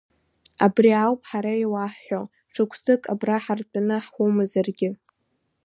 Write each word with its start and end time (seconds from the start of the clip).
Абри 0.65 0.91
ауп 1.03 1.21
ҳара 1.29 1.53
иуаҳҳәо, 1.63 2.21
шықәсык 2.53 3.01
абра 3.13 3.43
ҳартәаны 3.43 3.97
ҳумазаргьы. 4.11 4.89